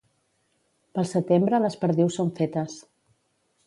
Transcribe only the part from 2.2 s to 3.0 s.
són fetes.